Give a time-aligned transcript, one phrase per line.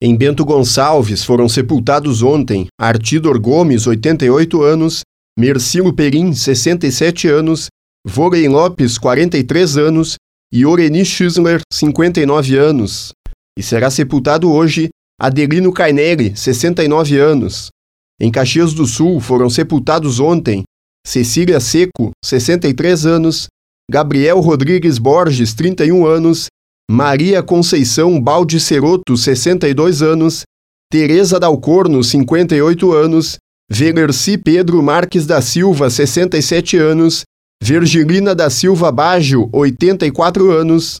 [0.00, 5.00] Em Bento Gonçalves foram sepultados ontem Artidor Gomes, 88 anos,
[5.36, 7.66] Mercilo Perim, 67 anos,
[8.06, 10.14] Voley Lopes, 43 anos
[10.52, 13.10] e Oreni Schisler, 59 anos.
[13.58, 14.88] E será sepultado hoje
[15.20, 17.70] Adelino Cainelli, 69 anos.
[18.20, 20.62] Em Caxias do Sul foram sepultados ontem
[21.04, 23.48] Cecília Seco, 63 anos,
[23.90, 26.46] Gabriel Rodrigues Borges, 31 anos
[26.90, 30.42] Maria Conceição Balde Ceroto, 62 anos,
[30.90, 33.36] Teresa Dalcorno, 58 anos,
[33.70, 37.24] Velerci Pedro Marques da Silva, 67 anos,
[37.62, 40.96] Virgilina da Silva Baggio, 84 anos,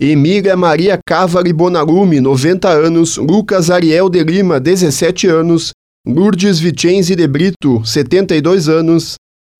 [0.00, 5.70] Emília Maria Cavari Bonalume, 90 anos, Lucas Ariel de Lima, 17 anos,
[6.04, 9.14] Lourdes Vicenzi de Brito, 72 anos,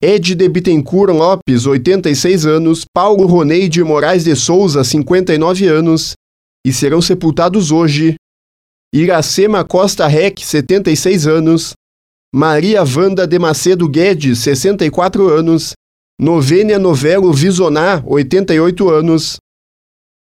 [0.04, 6.12] Ed de Bittencourt Lopes, 86 anos, Paulo Ronei de Moraes de Souza, 59 anos,
[6.62, 8.16] e serão sepultados hoje.
[8.94, 11.72] Iracema Costa Rec, 76 anos,
[12.34, 15.72] Maria Vanda de Macedo Guedes, 64 anos,
[16.20, 19.38] Novênia Novelo Visoná, 88 anos,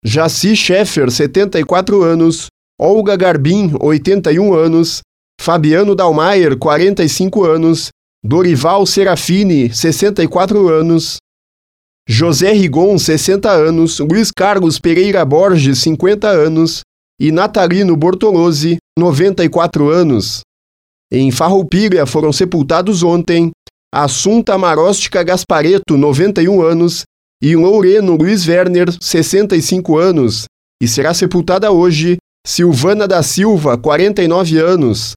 [0.04, 5.00] Jaci Scheffer, 74 anos, Olga Garbim, 81 anos,
[5.40, 7.88] Fabiano Dalmaier, 45 anos,
[8.24, 11.16] Dorival Serafini, 64 anos.
[12.08, 13.98] José Rigon, 60 anos.
[13.98, 16.82] Luiz Carlos Pereira Borges, 50 anos.
[17.20, 20.40] E Natalino Bortolozzi, 94 anos.
[21.12, 23.50] Em Farroupilha foram sepultados ontem
[23.92, 27.02] Assunta Maróstica Gaspareto, 91 anos,
[27.42, 30.44] e Loureno Luiz Werner, 65 anos,
[30.80, 35.14] e será sepultada hoje Silvana da Silva, 49 anos.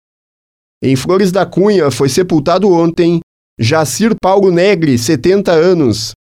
[0.86, 3.22] Em Flores da Cunha foi sepultado ontem
[3.58, 6.12] Jacir Paulo Negre, 70 anos,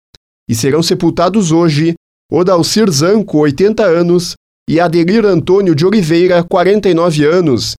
[0.50, 1.95] e serão sepultados hoje
[2.31, 4.36] Odalcir Zanco, 80 anos,
[4.70, 7.73] e Adelir Antônio de Oliveira, 49 anos.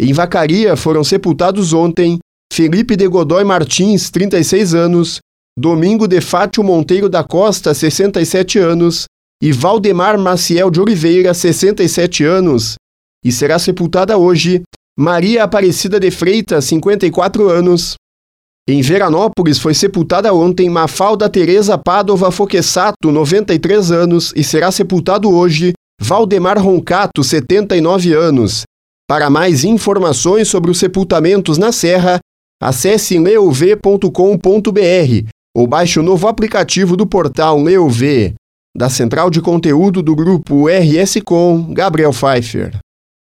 [0.00, 2.20] Em Vacaria foram sepultados ontem
[2.52, 5.18] Felipe de Godoy Martins, 36 anos,
[5.58, 9.06] Domingo de Fátio Monteiro da Costa, 67 anos,
[9.42, 12.76] e Valdemar Maciel de Oliveira, 67 anos,
[13.24, 14.62] e será sepultada hoje
[15.00, 17.94] Maria Aparecida de Freitas, 54 anos.
[18.68, 25.72] Em Veranópolis foi sepultada ontem Mafalda Teresa Padova Foquessato, 93 anos, e será sepultado hoje
[26.00, 28.62] Valdemar Roncato, 79 anos.
[29.08, 32.18] Para mais informações sobre os sepultamentos na Serra,
[32.60, 34.10] acesse leuv.com.br
[35.56, 38.34] ou baixe o novo aplicativo do portal Leuv.
[38.76, 42.80] Da central de conteúdo do grupo RS Com, Gabriel Pfeiffer.